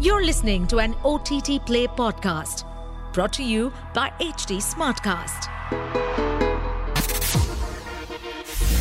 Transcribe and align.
You're 0.00 0.24
listening 0.24 0.68
to 0.68 0.78
an 0.78 0.94
OTT 1.04 1.66
Play 1.66 1.88
podcast 1.88 2.62
brought 3.12 3.32
to 3.32 3.42
you 3.42 3.72
by 3.92 4.10
HT 4.20 4.58
Smartcast. 4.62 5.48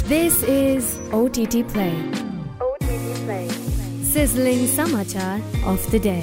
This 0.07 0.43
is 0.43 0.99
OTT 1.11 1.67
Play. 1.69 1.95
OTT 2.61 3.25
Play. 3.25 3.49
Sizzling 4.03 4.67
Samachar 4.67 5.41
of 5.65 5.89
the 5.89 5.98
day. 5.98 6.21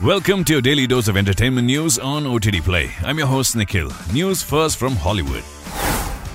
Welcome 0.00 0.44
to 0.44 0.52
your 0.52 0.62
daily 0.62 0.86
dose 0.86 1.08
of 1.08 1.16
entertainment 1.16 1.66
news 1.66 1.98
on 1.98 2.24
OTT 2.24 2.62
Play. 2.62 2.92
I'm 3.02 3.18
your 3.18 3.26
host 3.26 3.56
Nikhil. 3.56 3.90
News 4.12 4.44
first 4.44 4.76
from 4.76 4.94
Hollywood. 4.94 5.42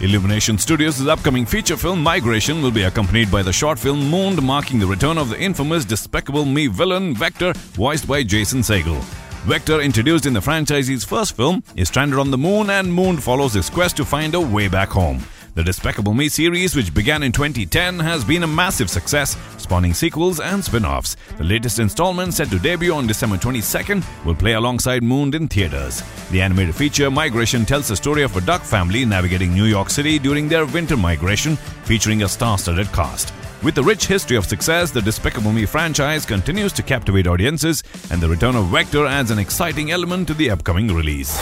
Illumination 0.04 0.58
Studios' 0.58 1.08
upcoming 1.08 1.46
feature 1.46 1.78
film 1.78 2.04
Migration 2.04 2.62
will 2.62 2.72
be 2.72 2.84
accompanied 2.84 3.32
by 3.32 3.42
the 3.42 3.54
short 3.54 3.80
film 3.80 4.10
Mooned, 4.12 4.42
marking 4.44 4.78
the 4.78 4.86
return 4.86 5.18
of 5.18 5.30
the 5.30 5.40
infamous 5.40 5.86
Despicable 5.86 6.44
Me 6.44 6.68
villain 6.68 7.16
Vector, 7.16 7.54
voiced 7.72 8.06
by 8.06 8.22
Jason 8.22 8.60
Segel. 8.60 9.00
Vector, 9.46 9.80
introduced 9.80 10.26
in 10.26 10.34
the 10.34 10.42
franchise's 10.42 11.06
first 11.06 11.38
film, 11.38 11.64
is 11.78 11.88
stranded 11.88 12.20
on 12.20 12.32
the 12.32 12.38
moon 12.38 12.70
and 12.70 12.94
Mooned 12.94 13.24
follows 13.24 13.54
his 13.54 13.70
quest 13.70 13.96
to 13.96 14.04
find 14.04 14.36
a 14.36 14.42
way 14.42 14.68
back 14.68 14.90
home. 14.90 15.24
The 15.56 15.64
Despicable 15.64 16.16
Me 16.16 16.30
series, 16.30 16.76
which 16.76 16.96
began 16.96 17.22
in 17.22 17.32
2010, 17.32 18.00
has 18.00 18.26
been 18.26 18.42
a 18.42 18.48
massive 18.48 18.90
success, 18.90 19.38
spawning 19.60 19.94
sequels 19.94 20.40
and 20.40 20.66
spin 20.66 20.84
offs. 20.84 21.16
The 21.38 21.44
latest 21.44 21.78
installment, 21.78 22.34
set 22.34 22.50
to 22.50 22.58
debut 22.58 22.92
on 22.92 23.06
December 23.06 23.38
22nd, 23.38 24.04
will 24.26 24.34
play 24.34 24.54
alongside 24.54 25.04
Mooned 25.04 25.36
in 25.36 25.48
theaters. 25.48 26.02
The 26.32 26.42
animated 26.42 26.74
feature 26.74 27.12
Migration 27.12 27.66
tells 27.66 27.88
the 27.88 27.96
story 27.96 28.24
of 28.24 28.36
a 28.36 28.42
duck 28.42 28.64
family 28.64 29.06
navigating 29.06 29.54
New 29.54 29.66
York 29.66 29.92
City 29.92 30.18
during 30.18 30.50
their 30.50 30.66
winter 30.66 30.98
migration, 30.98 31.56
featuring 31.86 32.24
a 32.24 32.28
star 32.28 32.58
studded 32.58 32.92
cast. 32.92 33.32
With 33.62 33.76
the 33.76 33.84
rich 33.84 34.08
history 34.08 34.38
of 34.38 34.48
success, 34.48 34.90
the 34.90 35.04
Despicable 35.04 35.52
Me 35.52 35.68
franchise 35.68 36.26
continues 36.26 36.74
to 36.74 36.82
captivate 36.82 37.28
audiences, 37.28 37.84
and 38.10 38.20
the 38.20 38.28
return 38.28 38.56
of 38.56 38.70
Vector 38.70 39.06
adds 39.06 39.30
an 39.30 39.38
exciting 39.38 39.92
element 39.92 40.28
to 40.30 40.34
the 40.34 40.50
upcoming 40.50 40.88
release. 40.88 41.40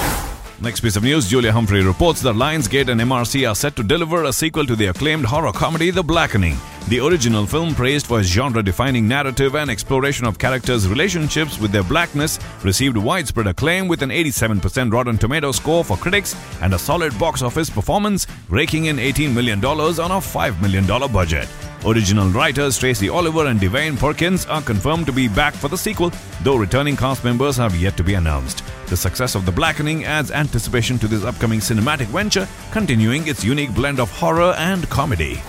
Next 0.61 0.81
piece 0.81 0.95
of 0.95 1.01
news 1.01 1.27
Julia 1.27 1.51
Humphrey 1.51 1.81
reports 1.81 2.21
that 2.21 2.35
Lionsgate 2.35 2.87
and 2.87 3.01
MRC 3.01 3.49
are 3.49 3.55
set 3.55 3.75
to 3.77 3.83
deliver 3.83 4.25
a 4.25 4.31
sequel 4.31 4.63
to 4.67 4.75
the 4.75 4.85
acclaimed 4.85 5.25
horror 5.25 5.51
comedy 5.51 5.89
The 5.89 6.03
Blackening. 6.03 6.55
The 6.87 6.99
original 6.99 7.47
film, 7.47 7.73
praised 7.73 8.05
for 8.05 8.19
its 8.19 8.29
genre 8.29 8.61
defining 8.61 9.07
narrative 9.07 9.55
and 9.55 9.71
exploration 9.71 10.27
of 10.27 10.37
characters' 10.37 10.87
relationships 10.87 11.59
with 11.59 11.71
their 11.71 11.83
blackness, 11.83 12.37
received 12.63 12.95
widespread 12.95 13.47
acclaim 13.47 13.87
with 13.87 14.03
an 14.03 14.11
87% 14.11 14.93
Rotten 14.93 15.17
Tomato 15.17 15.51
score 15.51 15.83
for 15.83 15.97
critics 15.97 16.35
and 16.61 16.75
a 16.75 16.79
solid 16.79 17.17
box 17.17 17.41
office 17.41 17.71
performance, 17.71 18.27
raking 18.47 18.85
in 18.85 18.97
$18 18.97 19.33
million 19.33 19.65
on 19.65 20.11
a 20.11 20.21
$5 20.21 20.61
million 20.61 20.85
budget. 21.11 21.49
Original 21.87 22.29
writers 22.29 22.77
Tracy 22.77 23.09
Oliver 23.09 23.47
and 23.47 23.59
Devane 23.59 23.97
Perkins 23.97 24.45
are 24.45 24.61
confirmed 24.61 25.07
to 25.07 25.11
be 25.11 25.27
back 25.27 25.55
for 25.55 25.69
the 25.69 25.77
sequel, 25.77 26.11
though 26.43 26.55
returning 26.55 26.95
cast 26.95 27.23
members 27.23 27.57
have 27.57 27.75
yet 27.75 27.97
to 27.97 28.03
be 28.03 28.13
announced. 28.13 28.63
The 28.91 28.97
success 28.97 29.35
of 29.35 29.45
The 29.45 29.53
Blackening 29.53 30.03
adds 30.03 30.31
anticipation 30.31 30.99
to 30.99 31.07
this 31.07 31.23
upcoming 31.23 31.61
cinematic 31.61 32.07
venture, 32.07 32.45
continuing 32.73 33.25
its 33.25 33.41
unique 33.41 33.73
blend 33.73 34.01
of 34.01 34.11
horror 34.11 34.53
and 34.57 34.83
comedy. 34.89 35.41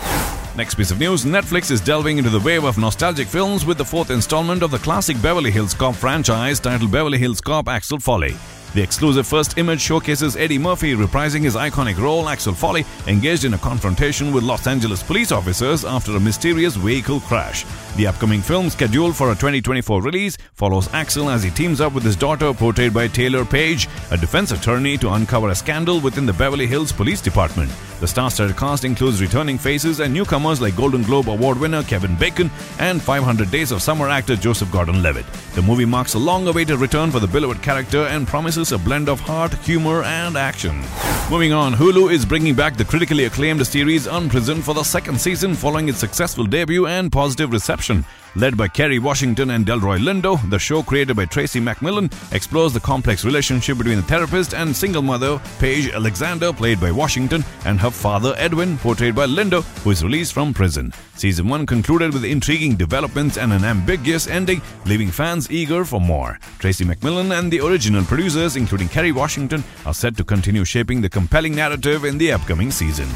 Next 0.56 0.76
piece 0.76 0.92
of 0.92 1.00
news 1.00 1.24
Netflix 1.24 1.72
is 1.72 1.80
delving 1.80 2.18
into 2.18 2.30
the 2.30 2.38
wave 2.38 2.62
of 2.62 2.78
nostalgic 2.78 3.26
films 3.26 3.66
with 3.66 3.78
the 3.78 3.84
fourth 3.84 4.12
installment 4.12 4.62
of 4.62 4.70
the 4.70 4.78
classic 4.78 5.20
Beverly 5.20 5.50
Hills 5.50 5.74
Cop 5.74 5.96
franchise 5.96 6.60
titled 6.60 6.92
Beverly 6.92 7.18
Hills 7.18 7.40
Cop 7.40 7.66
Axel 7.66 7.98
Foley. 7.98 8.36
The 8.74 8.82
exclusive 8.82 9.26
first 9.26 9.58
image 9.58 9.82
showcases 9.82 10.34
Eddie 10.34 10.58
Murphy 10.58 10.94
reprising 10.94 11.42
his 11.42 11.56
iconic 11.56 11.98
role, 11.98 12.26
Axel 12.26 12.54
Foley, 12.54 12.86
engaged 13.06 13.44
in 13.44 13.52
a 13.52 13.58
confrontation 13.58 14.32
with 14.32 14.44
Los 14.44 14.66
Angeles 14.66 15.02
police 15.02 15.30
officers 15.30 15.84
after 15.84 16.16
a 16.16 16.20
mysterious 16.20 16.74
vehicle 16.74 17.20
crash. 17.20 17.66
The 17.96 18.06
upcoming 18.06 18.40
film, 18.40 18.70
scheduled 18.70 19.14
for 19.14 19.30
a 19.30 19.34
2024 19.34 20.00
release, 20.00 20.38
follows 20.54 20.88
Axel 20.94 21.28
as 21.28 21.42
he 21.42 21.50
teams 21.50 21.82
up 21.82 21.92
with 21.92 22.02
his 22.02 22.16
daughter, 22.16 22.54
portrayed 22.54 22.94
by 22.94 23.08
Taylour 23.08 23.44
Paige, 23.44 23.88
a 24.10 24.16
defense 24.16 24.52
attorney, 24.52 24.96
to 24.96 25.12
uncover 25.12 25.50
a 25.50 25.54
scandal 25.54 26.00
within 26.00 26.24
the 26.24 26.32
Beverly 26.32 26.66
Hills 26.66 26.92
Police 26.92 27.20
Department. 27.20 27.70
The 28.02 28.08
star-studded 28.08 28.56
cast 28.56 28.84
includes 28.84 29.22
returning 29.22 29.58
faces 29.58 30.00
and 30.00 30.12
newcomers 30.12 30.60
like 30.60 30.74
Golden 30.74 31.04
Globe 31.04 31.28
Award 31.28 31.56
winner 31.60 31.84
Kevin 31.84 32.16
Bacon 32.16 32.50
and 32.80 33.00
500 33.00 33.48
Days 33.48 33.70
of 33.70 33.80
Summer 33.80 34.08
actor 34.08 34.34
Joseph 34.34 34.72
Gordon-Levitt. 34.72 35.24
The 35.54 35.62
movie 35.62 35.84
marks 35.84 36.14
a 36.14 36.18
long-awaited 36.18 36.80
return 36.80 37.12
for 37.12 37.20
the 37.20 37.28
beloved 37.28 37.62
character 37.62 38.06
and 38.06 38.26
promises 38.26 38.72
a 38.72 38.78
blend 38.78 39.08
of 39.08 39.20
heart, 39.20 39.54
humor, 39.58 40.02
and 40.02 40.36
action. 40.36 40.82
Moving 41.30 41.52
on, 41.52 41.74
Hulu 41.74 42.12
is 42.12 42.26
bringing 42.26 42.56
back 42.56 42.76
the 42.76 42.84
critically 42.84 43.26
acclaimed 43.26 43.64
series 43.64 44.08
Unprisoned 44.08 44.64
for 44.64 44.74
the 44.74 44.82
second 44.82 45.20
season 45.20 45.54
following 45.54 45.88
its 45.88 45.98
successful 45.98 46.44
debut 46.44 46.88
and 46.88 47.12
positive 47.12 47.52
reception. 47.52 48.04
Led 48.34 48.56
by 48.56 48.66
Kerry 48.66 48.98
Washington 48.98 49.50
and 49.50 49.66
Delroy 49.66 49.98
Lindo, 49.98 50.38
the 50.48 50.58
show 50.58 50.82
created 50.82 51.16
by 51.16 51.26
Tracy 51.26 51.60
McMillan 51.60 52.10
explores 52.32 52.72
the 52.72 52.80
complex 52.80 53.26
relationship 53.26 53.76
between 53.76 53.96
the 53.96 54.02
therapist 54.02 54.54
and 54.54 54.74
single 54.74 55.02
mother, 55.02 55.38
Paige 55.58 55.90
Alexander, 55.90 56.50
played 56.50 56.80
by 56.80 56.90
Washington, 56.90 57.44
and 57.66 57.78
her 57.78 57.90
father, 57.90 58.34
Edwin, 58.38 58.78
portrayed 58.78 59.14
by 59.14 59.26
Lindo, 59.26 59.62
who 59.82 59.90
is 59.90 60.02
released 60.02 60.32
from 60.32 60.54
prison. 60.54 60.92
Season 61.14 61.46
1 61.46 61.66
concluded 61.66 62.14
with 62.14 62.24
intriguing 62.24 62.74
developments 62.74 63.36
and 63.36 63.52
an 63.52 63.64
ambiguous 63.64 64.26
ending, 64.26 64.62
leaving 64.86 65.10
fans 65.10 65.50
eager 65.50 65.84
for 65.84 66.00
more. 66.00 66.38
Tracy 66.58 66.86
McMillan 66.86 67.38
and 67.38 67.52
the 67.52 67.60
original 67.60 68.02
producers, 68.04 68.56
including 68.56 68.88
Kerry 68.88 69.12
Washington, 69.12 69.62
are 69.84 69.94
set 69.94 70.16
to 70.16 70.24
continue 70.24 70.64
shaping 70.64 71.02
the 71.02 71.10
compelling 71.10 71.54
narrative 71.54 72.06
in 72.06 72.16
the 72.16 72.32
upcoming 72.32 72.70
season. 72.70 73.08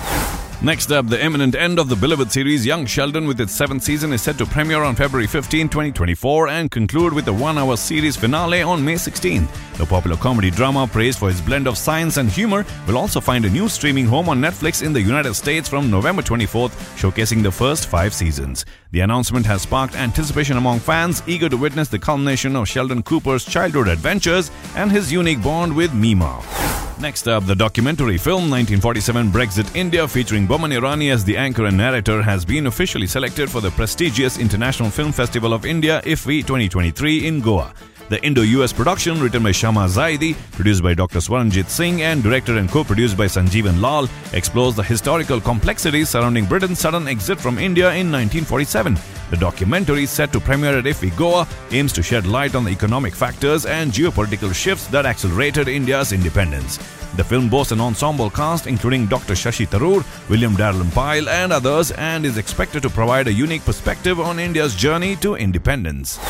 Next 0.63 0.91
up, 0.91 1.07
the 1.07 1.23
imminent 1.23 1.55
end 1.55 1.79
of 1.79 1.91
the 1.91 1.97
beloved 1.97 2.33
series 2.33 2.65
Young 2.65 2.87
Sheldon 2.87 3.27
with 3.27 3.43
its 3.43 3.55
seventh 3.55 3.83
season 3.83 4.15
is 4.15 4.23
set 4.23 4.39
to 4.39 4.47
premiere 4.47 4.85
on 4.85 4.95
February 4.95 5.27
15, 5.27 5.69
2024 5.69 6.49
and 6.49 6.71
conclude 6.71 7.13
with 7.13 7.29
a 7.29 7.33
one-hour 7.33 7.77
series 7.77 8.17
finale 8.17 8.63
on 8.63 8.83
May 8.83 8.97
16. 8.97 9.47
The 9.75 9.85
popular 9.85 10.17
comedy 10.17 10.51
drama, 10.51 10.87
praised 10.87 11.19
for 11.19 11.29
its 11.29 11.43
blend 11.43 11.69
of 11.69 11.77
science 11.77 12.17
and 12.17 12.31
humor, 12.31 12.65
will 12.87 12.97
also 12.97 13.21
find 13.21 13.45
a 13.45 13.51
new 13.51 13.69
streaming 13.69 14.07
home 14.07 14.31
on 14.31 14.41
Netflix 14.41 14.83
in 14.83 14.95
the 14.95 15.01
United 15.01 15.35
States 15.35 15.69
from 15.69 15.91
November 15.91 16.23
24th, 16.23 16.73
showcasing 16.97 17.43
the 17.43 17.53
first 17.53 17.87
five 17.87 18.15
seasons. 18.15 18.65
The 18.93 19.01
announcement 19.01 19.45
has 19.45 19.61
sparked 19.61 19.95
anticipation 19.95 20.57
among 20.57 20.79
fans 20.79 21.23
eager 21.27 21.51
to 21.51 21.57
witness 21.59 21.89
the 21.89 21.99
culmination 21.99 22.57
of 22.57 22.67
Sheldon 22.67 23.03
Cooper's 23.03 23.45
childhood 23.45 23.89
adventures 23.89 24.51
and 24.75 24.91
his 24.91 25.13
unique 25.13 25.43
bond 25.43 25.77
with 25.77 25.91
Meemaw. 25.91 26.86
Next 26.99 27.29
up, 27.29 27.45
the 27.45 27.55
documentary 27.55 28.17
film 28.17 28.51
1947 28.51 29.31
Brexit 29.31 29.77
India 29.77 30.09
featuring 30.09 30.47
Boman 30.49 30.73
Irani 30.73 31.13
as 31.13 31.25
the 31.25 31.37
anchor 31.37 31.67
and 31.67 31.77
narrator 31.77 32.23
has 32.23 32.43
been 32.43 32.69
officially 32.69 33.07
selected 33.07 33.51
for 33.51 33.61
the 33.61 33.71
prestigious 33.73 34.39
International 34.39 34.89
Film 34.89 35.13
Festival 35.13 35.53
of 35.53 35.67
India 35.67 36.01
IFFI 36.07 36.41
2023 36.41 37.27
in 37.27 37.43
Goa. 37.43 37.75
The 38.09 38.25
Indo-US 38.25 38.73
production, 38.73 39.21
written 39.21 39.43
by 39.43 39.51
Shama 39.51 39.87
Zaidi, 39.87 40.37
produced 40.53 40.81
by 40.81 40.95
Dr. 40.95 41.19
Swaranjit 41.19 41.69
Singh, 41.69 42.03
and 42.03 42.23
directed 42.23 42.57
and 42.57 42.71
co-produced 42.71 43.17
by 43.17 43.25
Sanjeevan 43.25 43.81
Lal, 43.81 44.09
explores 44.33 44.77
the 44.77 44.83
historical 44.85 45.41
complexities 45.41 46.11
surrounding 46.11 46.45
Britain's 46.45 46.79
sudden 46.79 47.09
exit 47.09 47.41
from 47.41 47.59
India 47.59 47.89
in 47.89 48.13
1947. 48.13 48.97
The 49.31 49.37
documentary, 49.37 50.07
set 50.07 50.33
to 50.35 50.39
premiere 50.39 50.79
at 50.79 50.85
IFFI 50.85 51.17
Goa, 51.17 51.49
aims 51.73 51.93
to 51.95 52.03
shed 52.03 52.29
light 52.29 52.55
on 52.55 52.65
the 52.65 52.71
economic 52.71 53.13
factors 53.13 53.67
and 53.67 53.91
geopolitical 53.91 54.55
shifts 54.55 54.87
that 54.89 55.05
accelerated 55.05 55.67
India's 55.67 56.13
independence. 56.13 56.77
The 57.17 57.25
film 57.25 57.49
boasts 57.49 57.73
an 57.73 57.81
ensemble 57.81 58.31
cast 58.31 58.69
including 58.69 59.07
Dr. 59.07 59.35
Shashi 59.35 59.67
Tharoor, 59.67 60.05
William 60.31 60.55
Dalrymple, 60.55 61.29
and 61.29 61.53
others, 61.53 61.91
and 61.91 62.25
is 62.25 62.39
expected 62.39 62.83
to 62.83 62.91
provide 62.91 63.27
a 63.27 63.33
unique 63.33 63.65
perspective 63.65 64.21
on 64.21 64.39
India's 64.39 64.77
journey 64.77 65.17
to 65.17 65.35
independence. 65.35 66.21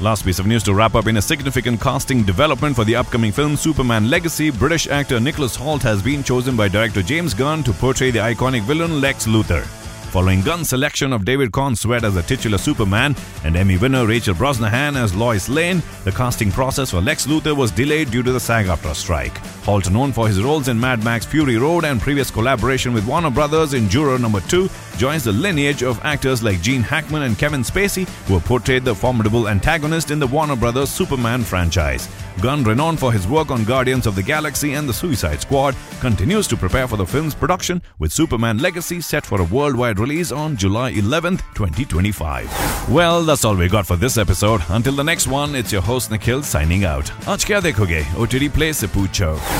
Last 0.00 0.24
piece 0.24 0.38
of 0.38 0.46
news 0.46 0.62
to 0.62 0.72
wrap 0.72 0.94
up 0.94 1.08
in 1.08 1.18
a 1.18 1.22
significant 1.22 1.78
casting 1.78 2.22
development 2.22 2.74
for 2.74 2.86
the 2.86 2.96
upcoming 2.96 3.32
film 3.32 3.54
Superman 3.54 4.08
Legacy, 4.08 4.50
British 4.50 4.88
actor 4.88 5.20
Nicholas 5.20 5.58
Hoult 5.58 5.82
has 5.82 6.00
been 6.00 6.24
chosen 6.24 6.56
by 6.56 6.68
director 6.68 7.02
James 7.02 7.34
Gunn 7.34 7.62
to 7.64 7.72
portray 7.74 8.10
the 8.10 8.18
iconic 8.18 8.62
villain 8.62 9.02
Lex 9.02 9.26
Luthor. 9.26 9.62
Following 10.10 10.40
Gunn's 10.40 10.70
selection 10.70 11.12
of 11.12 11.26
David 11.26 11.52
Corenswet 11.52 12.02
as 12.02 12.14
the 12.14 12.22
titular 12.22 12.56
Superman 12.56 13.14
and 13.44 13.56
Emmy 13.56 13.76
winner 13.76 14.06
Rachel 14.06 14.34
Brosnahan 14.34 14.96
as 14.96 15.14
Lois 15.14 15.50
Lane, 15.50 15.82
the 16.04 16.12
casting 16.12 16.50
process 16.50 16.92
for 16.92 17.02
Lex 17.02 17.26
Luthor 17.26 17.54
was 17.54 17.70
delayed 17.70 18.10
due 18.10 18.22
to 18.22 18.32
the 18.32 18.40
SAG-AFTRA 18.40 18.94
strike. 18.94 19.38
Hoult, 19.70 19.88
known 19.92 20.12
for 20.12 20.26
his 20.26 20.42
roles 20.42 20.66
in 20.66 20.80
Mad 20.80 21.04
Max 21.04 21.24
Fury 21.24 21.56
Road 21.56 21.84
and 21.84 22.00
previous 22.00 22.28
collaboration 22.28 22.92
with 22.92 23.06
Warner 23.06 23.30
Brothers 23.30 23.72
in 23.72 23.88
Juror 23.88 24.18
Number 24.18 24.40
2, 24.40 24.68
joins 24.96 25.22
the 25.22 25.30
lineage 25.30 25.84
of 25.84 26.00
actors 26.02 26.42
like 26.42 26.60
Gene 26.60 26.82
Hackman 26.82 27.22
and 27.22 27.38
Kevin 27.38 27.62
Spacey, 27.62 28.08
who 28.26 28.34
have 28.34 28.44
portrayed 28.44 28.84
the 28.84 28.92
formidable 28.92 29.48
antagonist 29.48 30.10
in 30.10 30.18
the 30.18 30.26
Warner 30.26 30.56
Brothers 30.56 30.90
Superman 30.90 31.44
franchise. 31.44 32.08
Gunn, 32.42 32.64
renowned 32.64 32.98
for 32.98 33.12
his 33.12 33.28
work 33.28 33.52
on 33.52 33.64
Guardians 33.64 34.08
of 34.08 34.16
the 34.16 34.22
Galaxy 34.24 34.72
and 34.72 34.88
the 34.88 34.92
Suicide 34.92 35.40
Squad, 35.40 35.76
continues 36.00 36.48
to 36.48 36.56
prepare 36.56 36.88
for 36.88 36.96
the 36.96 37.06
film's 37.06 37.36
production, 37.36 37.80
with 38.00 38.12
Superman 38.12 38.58
Legacy 38.58 39.00
set 39.00 39.24
for 39.24 39.40
a 39.40 39.44
worldwide 39.44 40.00
release 40.00 40.32
on 40.32 40.56
July 40.56 40.90
11, 40.90 41.36
2025. 41.54 42.90
Well, 42.90 43.22
that's 43.22 43.44
all 43.44 43.54
we 43.54 43.68
got 43.68 43.86
for 43.86 43.96
this 43.96 44.18
episode. 44.18 44.62
Until 44.68 44.94
the 44.94 45.04
next 45.04 45.28
one, 45.28 45.54
it's 45.54 45.70
your 45.70 45.82
host 45.82 46.10
Nikhil 46.10 46.42
signing 46.42 46.84
out. 46.84 47.04
Aaj 47.30 47.46
kya 47.46 47.60
dekhoge? 47.60 48.04
OTT 48.18 48.52
Play 48.52 48.72
se 48.72 48.88
poocho. 48.88 49.59